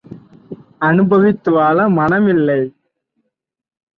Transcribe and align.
அனுபவித்து 0.81 1.51
வாழ 1.51 1.87
மனமில்லை! 1.89 2.59